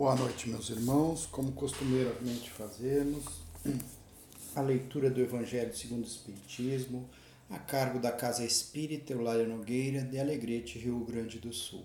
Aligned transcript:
Boa 0.00 0.16
noite, 0.16 0.48
meus 0.48 0.70
irmãos. 0.70 1.26
Como 1.26 1.52
costumeiramente 1.52 2.48
fazemos, 2.48 3.22
a 4.56 4.62
leitura 4.62 5.10
do 5.10 5.20
Evangelho 5.20 5.76
segundo 5.76 6.04
o 6.04 6.06
Espiritismo, 6.06 7.06
a 7.50 7.58
cargo 7.58 7.98
da 7.98 8.10
Casa 8.10 8.42
Espírita 8.42 9.12
Eulália 9.12 9.46
Nogueira, 9.46 10.00
de 10.00 10.18
Alegrete, 10.18 10.78
Rio 10.78 11.00
Grande 11.00 11.38
do 11.38 11.52
Sul. 11.52 11.84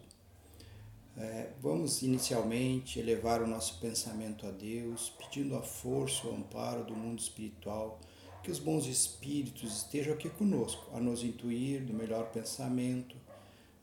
É, 1.18 1.50
vamos 1.62 2.04
inicialmente 2.04 3.02
elevar 3.02 3.42
o 3.42 3.48
nosso 3.48 3.82
pensamento 3.82 4.48
a 4.48 4.52
Deus, 4.52 5.12
pedindo 5.18 5.58
a 5.58 5.62
força, 5.62 6.26
o 6.26 6.38
amparo 6.38 6.86
do 6.86 6.96
mundo 6.96 7.20
espiritual, 7.20 8.00
que 8.42 8.50
os 8.50 8.60
bons 8.60 8.88
espíritos 8.88 9.80
estejam 9.80 10.14
aqui 10.14 10.30
conosco, 10.30 10.90
a 10.96 11.02
nos 11.02 11.22
intuir 11.22 11.84
do 11.84 11.94
melhor 11.94 12.32
pensamento, 12.32 13.14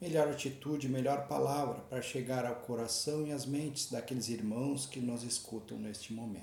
melhor 0.02 0.26
atitude, 0.26 0.88
melhor 0.88 1.28
palavra 1.28 1.78
para 1.82 2.02
chegar 2.02 2.44
ao 2.44 2.56
coração 2.56 3.24
e 3.24 3.30
às 3.30 3.46
mentes 3.46 3.88
daqueles 3.88 4.28
irmãos 4.28 4.84
que 4.84 4.98
nos 4.98 5.22
escutam 5.22 5.78
neste 5.78 6.12
momento. 6.12 6.42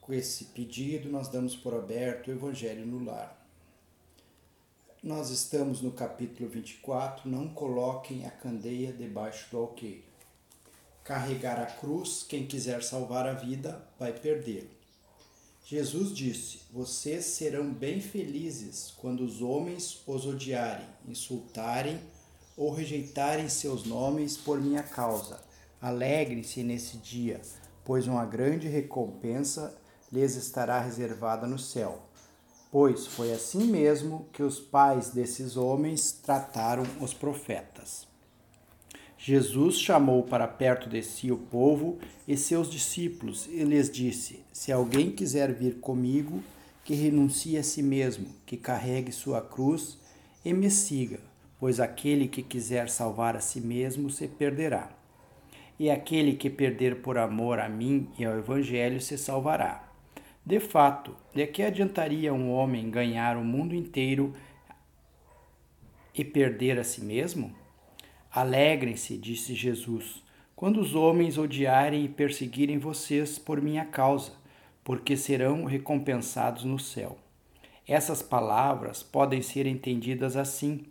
Com 0.00 0.12
esse 0.12 0.46
pedido, 0.46 1.08
nós 1.08 1.28
damos 1.28 1.54
por 1.54 1.72
aberto 1.72 2.26
o 2.26 2.32
Evangelho 2.32 2.84
no 2.84 3.04
Lar. 3.04 3.40
Nós 5.04 5.30
estamos 5.30 5.80
no 5.80 5.92
capítulo 5.92 6.48
24, 6.48 7.30
não 7.30 7.48
coloquem 7.48 8.26
a 8.26 8.30
candeia 8.30 8.92
debaixo 8.92 9.48
do 9.52 9.58
alqueire. 9.58 10.04
Carregar 11.04 11.62
a 11.62 11.66
cruz, 11.66 12.24
quem 12.28 12.44
quiser 12.44 12.82
salvar 12.82 13.24
a 13.24 13.34
vida, 13.34 13.86
vai 14.00 14.12
perdê-lo. 14.12 14.70
Jesus 15.64 16.14
disse: 16.14 16.60
Vocês 16.72 17.24
serão 17.24 17.72
bem 17.72 18.00
felizes 18.00 18.92
quando 18.98 19.24
os 19.24 19.42
homens 19.42 20.02
os 20.06 20.26
odiarem, 20.26 20.86
insultarem 21.08 21.98
ou 22.56 22.72
rejeitarem 22.72 23.48
seus 23.48 23.84
nomes 23.84 24.36
por 24.36 24.60
minha 24.60 24.82
causa. 24.82 25.40
Alegrem-se 25.80 26.62
nesse 26.62 26.98
dia, 26.98 27.40
pois 27.84 28.06
uma 28.06 28.24
grande 28.24 28.68
recompensa 28.68 29.76
lhes 30.12 30.36
estará 30.36 30.80
reservada 30.80 31.46
no 31.46 31.58
céu 31.58 32.04
pois 32.74 33.06
foi 33.06 33.32
assim 33.32 33.68
mesmo 33.68 34.28
que 34.32 34.42
os 34.42 34.58
pais 34.58 35.10
desses 35.10 35.56
homens 35.56 36.10
trataram 36.10 36.82
os 37.00 37.14
profetas. 37.14 38.04
Jesus 39.16 39.78
chamou 39.78 40.22
para 40.22 40.46
perto 40.46 40.88
de 40.88 41.02
si 41.02 41.30
o 41.30 41.36
povo 41.36 41.98
e 42.26 42.36
seus 42.36 42.70
discípulos 42.70 43.46
e 43.46 43.62
lhes 43.64 43.90
disse: 43.90 44.44
Se 44.52 44.72
alguém 44.72 45.10
quiser 45.10 45.52
vir 45.52 45.76
comigo, 45.76 46.42
que 46.84 46.94
renuncie 46.94 47.56
a 47.56 47.62
si 47.62 47.82
mesmo, 47.82 48.26
que 48.44 48.56
carregue 48.56 49.10
sua 49.10 49.40
cruz 49.40 49.98
e 50.44 50.52
me 50.52 50.70
siga, 50.70 51.18
pois 51.58 51.80
aquele 51.80 52.28
que 52.28 52.42
quiser 52.42 52.90
salvar 52.90 53.36
a 53.36 53.40
si 53.40 53.60
mesmo 53.60 54.10
se 54.10 54.28
perderá. 54.28 54.90
E 55.78 55.90
aquele 55.90 56.34
que 56.34 56.50
perder 56.50 57.00
por 57.00 57.16
amor 57.16 57.58
a 57.58 57.68
mim 57.68 58.08
e 58.18 58.24
ao 58.24 58.36
Evangelho 58.36 59.00
se 59.00 59.16
salvará. 59.16 59.88
De 60.44 60.60
fato, 60.60 61.16
de 61.34 61.46
que 61.46 61.62
adiantaria 61.62 62.34
um 62.34 62.52
homem 62.52 62.90
ganhar 62.90 63.36
o 63.38 63.44
mundo 63.44 63.74
inteiro 63.74 64.34
e 66.14 66.22
perder 66.22 66.78
a 66.78 66.84
si 66.84 67.00
mesmo? 67.00 67.63
Alegrem-se, 68.34 69.16
disse 69.16 69.54
Jesus, 69.54 70.20
quando 70.56 70.80
os 70.80 70.92
homens 70.92 71.38
odiarem 71.38 72.04
e 72.04 72.08
perseguirem 72.08 72.78
vocês 72.78 73.38
por 73.38 73.62
minha 73.62 73.84
causa, 73.84 74.32
porque 74.82 75.16
serão 75.16 75.64
recompensados 75.64 76.64
no 76.64 76.76
céu. 76.76 77.16
Essas 77.86 78.22
palavras 78.22 79.04
podem 79.04 79.40
ser 79.40 79.66
entendidas 79.66 80.36
assim. 80.36 80.84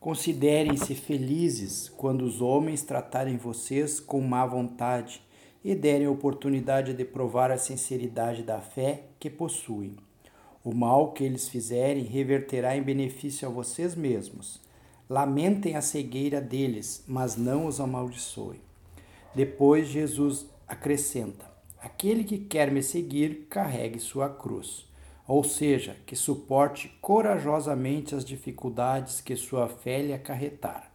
Considerem-se 0.00 0.94
felizes 0.94 1.90
quando 1.90 2.22
os 2.22 2.40
homens 2.40 2.82
tratarem 2.82 3.36
vocês 3.36 4.00
com 4.00 4.22
má 4.22 4.46
vontade 4.46 5.20
e 5.62 5.74
derem 5.74 6.06
a 6.06 6.10
oportunidade 6.10 6.94
de 6.94 7.04
provar 7.04 7.50
a 7.50 7.58
sinceridade 7.58 8.42
da 8.42 8.62
fé 8.62 9.02
que 9.20 9.28
possuem. 9.28 9.94
O 10.64 10.72
mal 10.72 11.12
que 11.12 11.22
eles 11.22 11.50
fizerem 11.50 12.04
reverterá 12.04 12.74
em 12.74 12.82
benefício 12.82 13.46
a 13.46 13.50
vocês 13.50 13.94
mesmos. 13.94 14.66
Lamentem 15.08 15.74
a 15.74 15.80
cegueira 15.80 16.40
deles, 16.40 17.02
mas 17.06 17.36
não 17.36 17.66
os 17.66 17.80
amaldiçoem. 17.80 18.60
Depois 19.34 19.88
Jesus 19.88 20.46
acrescenta: 20.66 21.46
Aquele 21.80 22.24
que 22.24 22.38
quer 22.38 22.70
me 22.70 22.82
seguir, 22.82 23.46
carregue 23.48 23.98
sua 23.98 24.28
cruz. 24.28 24.86
Ou 25.26 25.44
seja, 25.44 25.96
que 26.06 26.16
suporte 26.16 26.88
corajosamente 27.00 28.14
as 28.14 28.24
dificuldades 28.24 29.20
que 29.20 29.36
sua 29.36 29.68
fé 29.68 30.02
lhe 30.02 30.12
acarretar. 30.12 30.90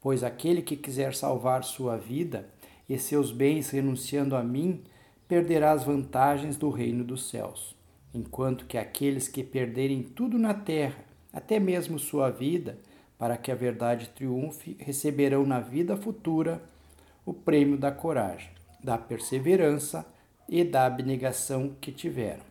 Pois 0.00 0.22
aquele 0.22 0.62
que 0.62 0.76
quiser 0.76 1.14
salvar 1.14 1.64
sua 1.64 1.96
vida, 1.96 2.48
e 2.88 2.98
seus 2.98 3.30
bens 3.30 3.70
renunciando 3.70 4.34
a 4.34 4.42
mim, 4.42 4.82
perderá 5.26 5.72
as 5.72 5.84
vantagens 5.84 6.56
do 6.56 6.70
reino 6.70 7.04
dos 7.04 7.28
céus, 7.28 7.76
enquanto 8.14 8.66
que 8.66 8.78
aqueles 8.78 9.28
que 9.28 9.42
perderem 9.42 10.02
tudo 10.02 10.38
na 10.38 10.54
terra, 10.54 11.04
até 11.32 11.60
mesmo 11.60 11.98
sua 11.98 12.30
vida, 12.30 12.78
para 13.18 13.36
que 13.36 13.50
a 13.50 13.54
verdade 13.54 14.08
triunfe, 14.14 14.76
receberão 14.78 15.44
na 15.44 15.58
vida 15.58 15.96
futura 15.96 16.62
o 17.26 17.34
prêmio 17.34 17.76
da 17.76 17.90
coragem, 17.90 18.50
da 18.82 18.96
perseverança 18.96 20.06
e 20.48 20.62
da 20.62 20.86
abnegação 20.86 21.74
que 21.80 21.90
tiveram. 21.90 22.46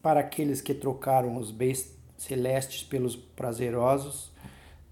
Para 0.00 0.20
aqueles 0.20 0.60
que 0.60 0.72
trocaram 0.72 1.36
os 1.36 1.50
bens 1.50 1.94
celestes 2.16 2.82
pelos 2.82 3.16
prazerosos 3.16 4.30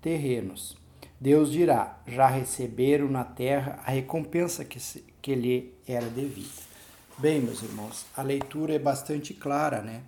terrenos, 0.03 0.77
Deus 1.21 1.51
dirá: 1.51 2.01
já 2.07 2.27
receberam 2.27 3.09
na 3.09 3.25
terra 3.25 3.81
a 3.87 3.93
recompensa 3.93 4.65
que, 4.65 4.79
se, 4.81 5.05
que 5.23 5.35
lhe 5.35 5.73
era 5.87 6.07
devida. 6.07 6.69
Bem, 7.17 7.41
meus 7.41 7.63
irmãos, 7.63 8.05
a 8.17 8.23
leitura 8.23 8.75
é 8.75 8.79
bastante 8.79 9.33
clara, 9.33 9.81
né? 9.81 10.03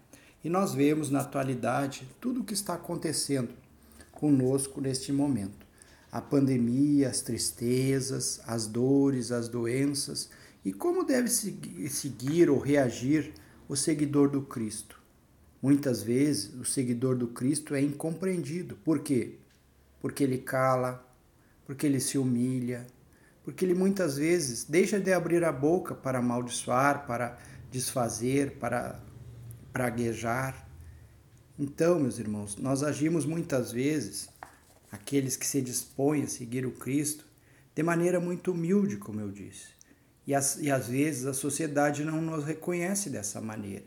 E 0.45 0.49
nós 0.49 0.75
vemos 0.75 1.11
na 1.11 1.21
atualidade 1.21 2.07
tudo 2.21 2.41
o 2.41 2.45
que 2.45 2.55
está 2.55 2.75
acontecendo 2.75 3.51
conosco 4.21 4.81
neste 4.81 5.13
momento. 5.13 5.67
A 6.13 6.21
pandemia, 6.21 7.09
as 7.09 7.23
tristezas, 7.23 8.41
as 8.47 8.67
dores, 8.67 9.33
as 9.33 9.49
doenças 9.49 10.29
e 10.65 10.73
como 10.73 11.05
deve 11.05 11.29
seguir 11.29 12.51
ou 12.51 12.59
reagir 12.59 13.33
o 13.69 13.75
seguidor 13.75 14.29
do 14.29 14.43
Cristo. 14.43 15.01
Muitas 15.63 16.03
vezes 16.03 16.55
o 16.55 16.65
seguidor 16.65 17.17
do 17.17 17.29
Cristo 17.29 17.75
é 17.75 17.81
incompreendido. 17.81 18.77
Por 18.77 19.01
quê? 19.01 19.41
porque 20.01 20.25
ele 20.25 20.39
cala, 20.39 21.07
porque 21.65 21.87
ele 21.87 22.01
se 22.01 22.19
humilha, 22.19 22.87
porque 23.45 23.65
ele 23.65 23.75
muitas 23.75 24.17
vezes 24.17 24.65
deixa 24.65 24.99
de 24.99 25.13
abrir 25.13 25.45
a 25.45 25.53
boca 25.53 25.95
para 25.95 26.19
amaldiçoar, 26.19 27.07
para 27.07 27.39
desfazer, 27.71 28.59
para 28.59 28.99
praguejar. 29.73 30.69
Então, 31.63 32.01
meus 32.01 32.19
irmãos, 32.19 32.57
nós 32.57 32.83
agimos 32.83 33.27
muitas 33.27 33.71
vezes, 33.71 34.31
aqueles 34.91 35.37
que 35.37 35.47
se 35.47 35.61
dispõem 35.61 36.23
a 36.23 36.27
seguir 36.27 36.65
o 36.65 36.71
Cristo, 36.71 37.27
de 37.75 37.83
maneira 37.83 38.19
muito 38.19 38.53
humilde, 38.53 38.97
como 38.97 39.21
eu 39.21 39.31
disse. 39.31 39.67
E, 40.27 40.35
as, 40.35 40.59
e 40.59 40.71
às 40.71 40.89
vezes 40.89 41.27
a 41.27 41.35
sociedade 41.35 42.03
não 42.03 42.23
nos 42.23 42.47
reconhece 42.47 43.11
dessa 43.11 43.43
maneira. 43.43 43.85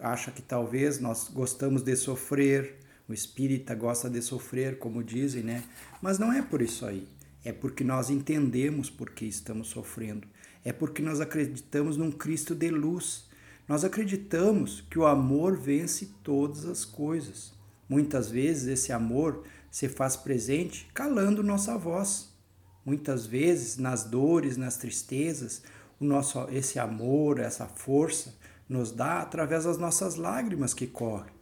Acha 0.00 0.30
que 0.30 0.40
talvez 0.40 0.98
nós 0.98 1.28
gostamos 1.28 1.82
de 1.82 1.94
sofrer, 1.96 2.78
o 3.06 3.12
espírita 3.12 3.74
gosta 3.74 4.08
de 4.08 4.22
sofrer, 4.22 4.78
como 4.78 5.04
dizem, 5.04 5.42
né? 5.42 5.62
Mas 6.00 6.18
não 6.18 6.32
é 6.32 6.40
por 6.40 6.62
isso 6.62 6.86
aí. 6.86 7.06
É 7.44 7.52
porque 7.52 7.84
nós 7.84 8.08
entendemos 8.08 8.88
por 8.88 9.10
que 9.10 9.26
estamos 9.26 9.68
sofrendo. 9.68 10.26
É 10.64 10.72
porque 10.72 11.02
nós 11.02 11.20
acreditamos 11.20 11.98
num 11.98 12.10
Cristo 12.10 12.54
de 12.54 12.70
luz. 12.70 13.28
Nós 13.70 13.84
acreditamos 13.84 14.80
que 14.90 14.98
o 14.98 15.06
amor 15.06 15.56
vence 15.56 16.06
todas 16.24 16.64
as 16.64 16.84
coisas. 16.84 17.54
Muitas 17.88 18.28
vezes 18.28 18.66
esse 18.66 18.92
amor 18.92 19.44
se 19.70 19.88
faz 19.88 20.16
presente 20.16 20.90
calando 20.92 21.40
nossa 21.40 21.78
voz. 21.78 22.34
Muitas 22.84 23.26
vezes 23.26 23.76
nas 23.76 24.02
dores, 24.02 24.56
nas 24.56 24.76
tristezas, 24.76 25.62
o 26.00 26.04
nosso 26.04 26.48
esse 26.50 26.80
amor, 26.80 27.38
essa 27.38 27.64
força 27.64 28.34
nos 28.68 28.90
dá 28.90 29.22
através 29.22 29.62
das 29.62 29.78
nossas 29.78 30.16
lágrimas 30.16 30.74
que 30.74 30.88
correm, 30.88 31.32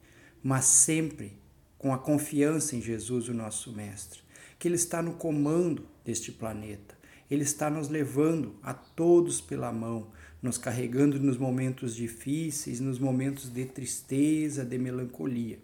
mas 0.42 0.66
sempre 0.66 1.40
com 1.78 1.94
a 1.94 1.98
confiança 1.98 2.76
em 2.76 2.82
Jesus, 2.82 3.30
o 3.30 3.32
nosso 3.32 3.72
Mestre, 3.72 4.20
que 4.58 4.68
Ele 4.68 4.74
está 4.74 5.00
no 5.00 5.14
comando 5.14 5.88
deste 6.04 6.30
planeta. 6.30 6.94
Ele 7.30 7.42
está 7.42 7.70
nos 7.70 7.88
levando 7.88 8.54
a 8.62 8.74
todos 8.74 9.40
pela 9.40 9.72
mão, 9.72 10.08
nos 10.42 10.58
carregando 10.58 11.18
nos 11.18 11.36
momentos 11.36 11.94
difíceis, 11.94 12.80
nos 12.80 12.98
momentos 12.98 13.52
de 13.52 13.64
tristeza, 13.64 14.64
de 14.64 14.78
melancolia. 14.78 15.58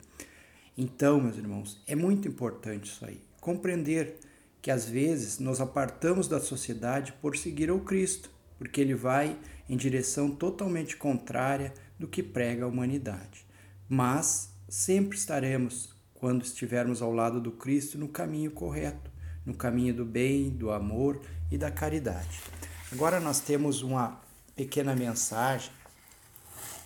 Então, 0.77 1.21
meus 1.21 1.37
irmãos, 1.37 1.83
é 1.87 1.95
muito 1.95 2.27
importante 2.27 2.91
isso 2.91 3.05
aí. 3.05 3.21
Compreender 3.41 4.17
que 4.61 4.71
às 4.71 4.89
vezes 4.89 5.39
nos 5.39 5.61
apartamos 5.61 6.27
da 6.27 6.41
sociedade 6.41 7.13
por 7.21 7.37
seguir 7.37 7.71
ao 7.71 7.81
Cristo, 7.81 8.31
porque 8.59 8.81
ele 8.81 8.95
vai 8.95 9.37
em 9.69 9.77
direção 9.77 10.31
totalmente 10.31 10.97
contrária 10.97 11.73
do 11.99 12.09
que 12.09 12.23
prega 12.23 12.65
a 12.65 12.69
humanidade. 12.69 13.47
Mas 13.89 14.53
sempre 14.69 15.17
estaremos 15.17 15.95
quando 16.15 16.43
estivermos 16.43 17.03
ao 17.03 17.13
lado 17.13 17.41
do 17.41 17.53
Cristo 17.53 17.99
no 17.99 18.09
caminho 18.09 18.51
correto, 18.51 19.11
no 19.45 19.55
caminho 19.55 19.95
do 19.95 20.05
bem, 20.05 20.49
do 20.49 20.71
amor 20.71 21.21
e 21.51 21.59
da 21.59 21.71
caridade. 21.71 22.41
Agora 22.91 23.21
nós 23.21 23.41
temos 23.41 23.83
uma 23.83 24.24
pequena 24.55 24.95
mensagem 24.95 25.73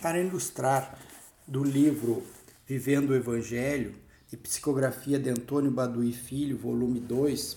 para 0.00 0.20
ilustrar 0.20 0.99
do 1.47 1.62
livro 1.62 2.25
Vivendo 2.67 3.11
o 3.11 3.15
Evangelho, 3.15 3.94
de 4.29 4.37
psicografia 4.37 5.19
de 5.19 5.31
Antônio 5.31 5.70
Baduí 5.70 6.12
Filho, 6.12 6.59
volume 6.59 7.00
2, 7.00 7.56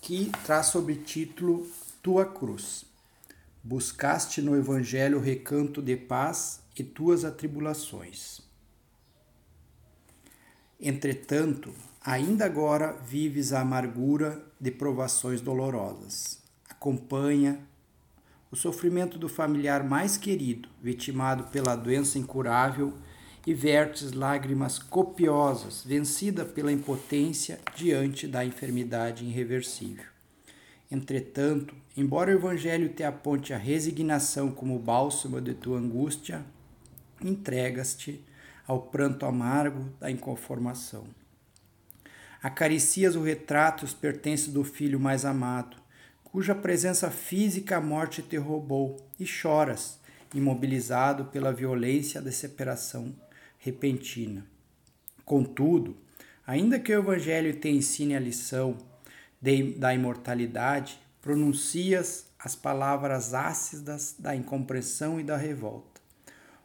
que 0.00 0.32
traz 0.44 0.66
sobre 0.66 0.96
título 0.96 1.70
Tua 2.02 2.24
Cruz. 2.24 2.86
Buscaste 3.62 4.40
no 4.40 4.56
Evangelho 4.56 5.20
recanto 5.20 5.82
de 5.82 5.94
paz 5.96 6.60
e 6.74 6.82
tuas 6.82 7.24
atribulações. 7.24 8.40
Entretanto, 10.80 11.74
ainda 12.00 12.46
agora 12.46 12.92
vives 12.92 13.52
a 13.52 13.60
amargura 13.60 14.42
de 14.58 14.70
provações 14.70 15.40
dolorosas. 15.40 16.38
Acompanha 16.68 17.60
o 18.50 18.56
sofrimento 18.56 19.18
do 19.18 19.28
familiar 19.28 19.82
mais 19.84 20.16
querido, 20.16 20.68
vitimado 20.82 21.44
pela 21.44 21.76
doença 21.76 22.18
incurável, 22.18 22.94
e 23.46 23.54
vertes 23.54 24.12
lágrimas 24.12 24.78
copiosas, 24.78 25.82
vencida 25.82 26.44
pela 26.44 26.70
impotência 26.70 27.58
diante 27.74 28.26
da 28.26 28.44
enfermidade 28.44 29.24
irreversível. 29.24 30.04
Entretanto, 30.90 31.74
embora 31.96 32.30
o 32.30 32.34
Evangelho 32.34 32.90
te 32.90 33.02
aponte 33.02 33.54
a 33.54 33.56
resignação 33.56 34.50
como 34.50 34.78
bálsamo 34.78 35.40
de 35.40 35.54
tua 35.54 35.78
angústia, 35.78 36.44
entregas-te 37.22 38.22
ao 38.66 38.82
pranto 38.82 39.24
amargo 39.24 39.90
da 39.98 40.10
inconformação. 40.10 41.06
Acaricias 42.42 43.16
o 43.16 43.22
retrato 43.22 43.82
e 43.82 43.86
os 43.86 43.94
pertences 43.94 44.48
do 44.48 44.62
filho 44.62 45.00
mais 45.00 45.24
amado, 45.24 45.78
cuja 46.30 46.54
presença 46.54 47.10
física 47.10 47.76
a 47.76 47.80
morte 47.80 48.22
te 48.22 48.36
roubou, 48.36 48.96
e 49.18 49.26
choras, 49.26 49.98
imobilizado 50.34 51.26
pela 51.26 51.52
violência 51.52 52.20
da 52.20 52.30
separação 52.30 53.14
repentina. 53.58 54.46
Contudo, 55.24 55.96
ainda 56.46 56.78
que 56.78 56.94
o 56.94 57.00
Evangelho 57.00 57.58
te 57.58 57.68
ensine 57.68 58.14
a 58.14 58.20
lição 58.20 58.78
de, 59.40 59.74
da 59.74 59.94
imortalidade, 59.94 60.98
pronuncias 61.20 62.26
as 62.38 62.54
palavras 62.54 63.34
ácidas 63.34 64.14
da 64.18 64.34
incompreensão 64.34 65.18
e 65.18 65.24
da 65.24 65.36
revolta. 65.36 66.00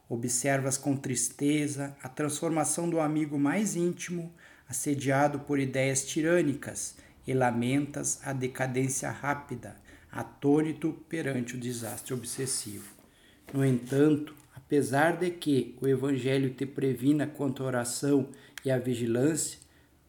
Observas 0.07 0.77
com 0.77 0.95
tristeza 0.95 1.95
a 2.03 2.07
transformação 2.07 2.89
do 2.89 2.99
amigo 2.99 3.39
mais 3.39 3.75
íntimo, 3.75 4.31
assediado 4.69 5.39
por 5.39 5.59
ideias 5.59 6.05
tirânicas 6.05 6.95
e 7.25 7.33
lamentas 7.33 8.19
a 8.23 8.33
decadência 8.33 9.09
rápida, 9.09 9.75
atônito 10.11 10.93
perante 11.09 11.55
o 11.55 11.59
desastre 11.59 12.13
obsessivo. 12.13 12.91
No 13.53 13.65
entanto, 13.65 14.35
apesar 14.55 15.17
de 15.17 15.31
que 15.31 15.75
o 15.81 15.87
Evangelho 15.87 16.53
te 16.53 16.65
previna 16.65 17.27
quanto 17.27 17.63
à 17.63 17.67
oração 17.67 18.29
e 18.63 18.71
à 18.71 18.77
vigilância, 18.77 19.59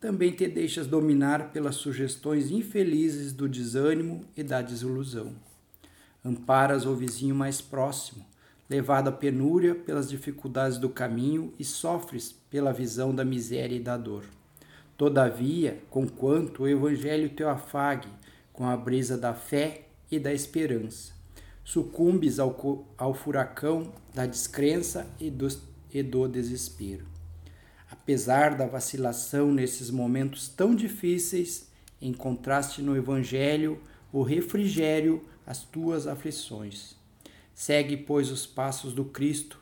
também 0.01 0.33
te 0.33 0.47
deixas 0.47 0.87
dominar 0.87 1.51
pelas 1.51 1.77
sugestões 1.77 2.51
infelizes 2.51 3.33
do 3.33 3.49
desânimo 3.49 4.25
e 4.37 4.43
da 4.43 4.61
desilusão. 4.61 5.35
Amparas 6.23 6.85
o 6.85 6.95
vizinho 6.95 7.35
mais 7.35 7.61
próximo, 7.63 8.25
levado 8.69 9.09
à 9.09 9.13
penúria 9.13 9.75
pelas 9.75 10.09
dificuldades 10.09 10.79
do 10.79 10.89
caminho 10.89 11.55
e 11.59 11.65
sofres 11.65 12.35
pela 12.51 12.73
visão 12.73 13.15
da 13.15 13.25
miséria 13.25 13.77
e 13.77 13.81
da 13.81 13.97
dor. 13.97 14.25
Todavia, 14.97 15.83
conquanto 15.91 16.63
o 16.63 16.69
Evangelho 16.69 17.29
te 17.29 17.43
afague 17.43 18.09
com 18.53 18.65
a 18.65 18.77
brisa 18.77 19.19
da 19.19 19.35
fé 19.35 19.89
e 20.09 20.21
da 20.21 20.33
esperança, 20.33 21.13
sucumbes 21.65 22.39
ao, 22.39 22.87
ao 22.97 23.13
furacão 23.13 23.93
da 24.15 24.25
descrença 24.25 25.09
e 25.19 25.31
do, 25.31 25.49
e 25.93 26.01
do 26.01 26.29
desespero. 26.29 27.07
Apesar 27.91 28.57
da 28.57 28.67
vacilação 28.67 29.53
nesses 29.53 29.91
momentos 29.91 30.49
tão 30.49 30.77
difíceis, 30.77 31.69
encontraste 32.01 32.81
no 32.81 32.97
Evangelho 32.97 33.81
o 34.13 34.23
refrigério 34.23 35.25
às 35.45 35.65
tuas 35.65 36.07
aflições. 36.07 36.95
Segue, 37.53 37.97
pois, 37.97 38.31
os 38.31 38.47
passos 38.47 38.93
do 38.93 39.05
Cristo, 39.05 39.61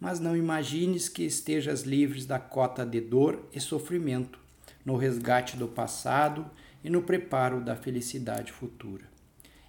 mas 0.00 0.18
não 0.18 0.36
imagines 0.36 1.08
que 1.08 1.22
estejas 1.22 1.82
livres 1.82 2.26
da 2.26 2.40
cota 2.40 2.84
de 2.84 3.00
dor 3.00 3.48
e 3.52 3.60
sofrimento 3.60 4.41
no 4.84 4.96
resgate 4.96 5.56
do 5.56 5.68
passado 5.68 6.50
e 6.82 6.90
no 6.90 7.02
preparo 7.02 7.60
da 7.60 7.76
felicidade 7.76 8.52
futura. 8.52 9.04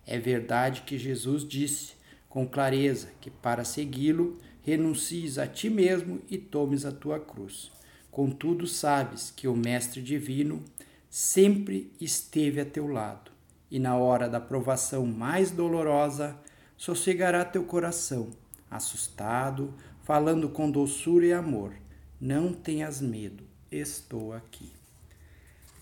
É 0.06 0.20
verdade 0.20 0.82
que 0.82 0.98
Jesus 0.98 1.48
disse 1.48 1.94
com 2.28 2.48
clareza 2.48 3.10
que 3.22 3.30
para 3.30 3.64
segui-lo 3.64 4.38
renuncies 4.64 5.38
a 5.38 5.46
ti 5.46 5.70
mesmo 5.70 6.22
e 6.30 6.38
tomes 6.38 6.86
a 6.86 6.92
tua 6.92 7.20
cruz. 7.20 7.72
Contudo, 8.10 8.68
sabes 8.68 9.32
que 9.32 9.48
o 9.48 9.56
Mestre 9.56 10.02
Divino 10.02 10.64
sempre 11.10 11.92
esteve 12.00 12.60
a 12.60 12.66
teu 12.66 12.88
lado, 12.88 13.32
e 13.70 13.80
na 13.80 13.96
hora 13.96 14.30
da 14.30 14.40
provação 14.40 15.06
mais 15.06 15.52
dolorosa, 15.52 16.38
sossegará 16.78 17.46
teu 17.46 17.64
coração, 17.64 18.30
assustado, 18.70 19.74
falando 20.04 20.50
com 20.50 20.70
doçura 20.70 21.26
e 21.26 21.34
amor. 21.34 21.74
Não 22.20 22.54
tenhas 22.54 23.02
medo, 23.02 23.44
estou 23.72 24.34
aqui 24.34 24.83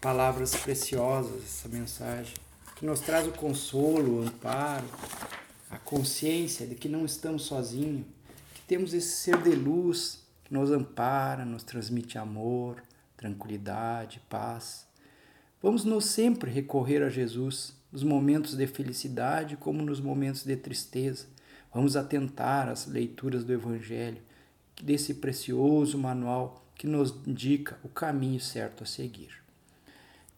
palavras 0.01 0.55
preciosas 0.55 1.43
essa 1.43 1.69
mensagem, 1.69 2.33
que 2.75 2.83
nos 2.83 3.01
traz 3.01 3.27
o 3.27 3.31
consolo, 3.31 4.17
o 4.17 4.23
amparo, 4.23 4.87
a 5.69 5.77
consciência 5.77 6.65
de 6.65 6.73
que 6.73 6.89
não 6.89 7.05
estamos 7.05 7.43
sozinhos, 7.43 8.07
que 8.55 8.61
temos 8.61 8.95
esse 8.95 9.17
ser 9.17 9.37
de 9.37 9.51
luz 9.51 10.23
que 10.43 10.51
nos 10.51 10.71
ampara, 10.71 11.45
nos 11.45 11.61
transmite 11.61 12.17
amor, 12.17 12.81
tranquilidade, 13.15 14.19
paz. 14.27 14.87
Vamos 15.61 15.85
nos 15.85 16.05
sempre 16.05 16.49
recorrer 16.49 17.03
a 17.03 17.09
Jesus 17.09 17.75
nos 17.91 18.03
momentos 18.03 18.55
de 18.55 18.65
felicidade 18.65 19.55
como 19.55 19.83
nos 19.83 19.99
momentos 19.99 20.43
de 20.43 20.55
tristeza. 20.55 21.27
Vamos 21.71 21.95
atentar 21.95 22.67
às 22.67 22.87
leituras 22.87 23.43
do 23.43 23.53
Evangelho, 23.53 24.21
desse 24.81 25.13
precioso 25.13 25.95
manual 25.99 26.65
que 26.73 26.87
nos 26.87 27.13
indica 27.27 27.77
o 27.83 27.87
caminho 27.87 28.39
certo 28.39 28.83
a 28.83 28.87
seguir. 28.87 29.40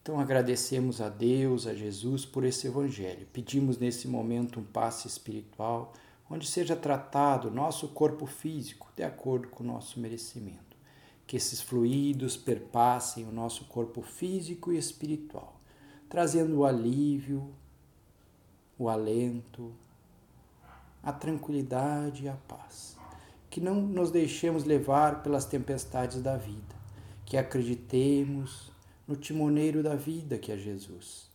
Então 0.04 0.20
agradecemos 0.20 1.00
a 1.00 1.08
Deus, 1.08 1.66
a 1.66 1.72
Jesus 1.72 2.26
por 2.26 2.44
esse 2.44 2.66
Evangelho. 2.66 3.26
Pedimos 3.32 3.78
nesse 3.78 4.06
momento 4.06 4.60
um 4.60 4.62
passe 4.62 5.08
espiritual, 5.08 5.94
onde 6.28 6.46
seja 6.46 6.76
tratado 6.76 7.50
nosso 7.50 7.88
corpo 7.88 8.26
físico 8.26 8.86
de 8.94 9.02
acordo 9.02 9.48
com 9.48 9.64
o 9.64 9.66
nosso 9.66 9.98
merecimento. 9.98 10.76
Que 11.26 11.38
esses 11.38 11.62
fluidos 11.62 12.36
perpassem 12.36 13.26
o 13.26 13.32
nosso 13.32 13.64
corpo 13.64 14.02
físico 14.02 14.70
e 14.70 14.76
espiritual, 14.76 15.58
trazendo 16.06 16.58
o 16.58 16.66
alívio, 16.66 17.54
o 18.78 18.90
alento, 18.90 19.72
a 21.02 21.14
tranquilidade 21.14 22.24
e 22.24 22.28
a 22.28 22.36
paz. 22.46 22.98
Que 23.48 23.58
não 23.58 23.76
nos 23.76 24.10
deixemos 24.10 24.64
levar 24.64 25.22
pelas 25.22 25.46
tempestades 25.46 26.20
da 26.20 26.36
vida, 26.36 26.76
que 27.24 27.38
acreditemos 27.38 28.73
no 29.06 29.16
timoneiro 29.16 29.82
da 29.82 29.94
vida 29.94 30.38
que 30.38 30.50
é 30.50 30.56
Jesus, 30.56 31.28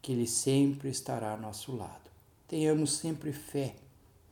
que 0.00 0.12
Ele 0.12 0.26
sempre 0.26 0.88
estará 0.88 1.32
ao 1.32 1.40
nosso 1.40 1.74
lado. 1.74 2.10
Tenhamos 2.48 2.94
sempre 2.94 3.32
fé, 3.32 3.76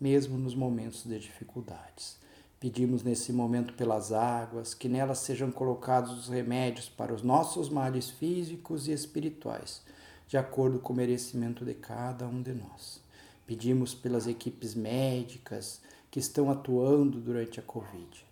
mesmo 0.00 0.37
nos 0.37 0.54
momentos 0.54 1.04
de 1.04 1.18
dificuldades. 1.18 2.18
Pedimos 2.59 3.02
nesse 3.02 3.32
momento 3.32 3.73
pelas 3.75 4.12
águas, 4.12 4.75
que 4.75 4.88
nelas 4.88 5.20
sejam 5.20 5.50
colocados 5.50 6.12
os 6.12 6.28
remédios 6.28 6.88
para 6.88 7.14
os 7.14 7.23
nossos 7.23 7.68
males 7.68 8.11
físicos 8.11 8.88
e 8.88 8.92
espirituais, 8.92 9.82
de 10.28 10.37
acordo 10.37 10.78
com 10.78 10.92
o 10.92 10.97
merecimento 10.97 11.64
de 11.64 11.75
cada 11.75 12.26
um 12.26 12.42
de 12.42 12.52
nós. 12.52 13.00
Pedimos 13.47 13.94
pelas 13.94 14.26
equipes 14.26 14.75
médicas 14.75 15.80
que 16.11 16.18
estão 16.18 16.50
atuando 16.50 17.20
durante 17.20 17.59
a 17.59 17.62
Covid 17.62 18.29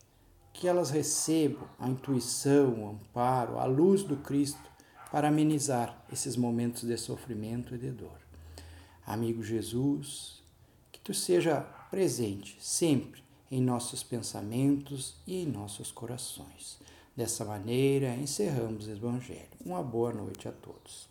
que 0.59 0.67
elas 0.67 0.91
recebam 0.91 1.69
a 1.79 1.89
intuição, 1.89 2.83
o 2.83 2.91
amparo, 2.91 3.61
a 3.61 3.65
luz 3.65 4.03
do 4.03 4.17
Cristo 4.17 4.69
para 5.13 5.29
amenizar 5.29 6.05
esses 6.13 6.37
momentos 6.37 6.83
de 6.83 6.97
sofrimento 6.97 7.77
e 7.77 7.79
de 7.79 7.93
dor. 7.93 8.19
Amigo 9.07 9.41
Jesus, 9.41 10.43
que 10.91 10.99
tu 10.99 11.15
seja 11.15 11.61
presente 11.93 12.59
sempre 12.61 13.23
em 13.49 13.63
nossos 13.63 14.03
pensamentos 14.03 15.15
e 15.25 15.45
em 15.45 15.47
nossos 15.47 15.93
corações. 15.93 16.81
Dessa 17.17 17.45
maneira, 17.45 18.17
encerramos 18.17 18.89
o 18.89 18.91
Evangelho. 18.91 19.49
Uma 19.65 19.83
boa 19.83 20.13
noite 20.13 20.49
a 20.49 20.53
todos. 20.53 21.09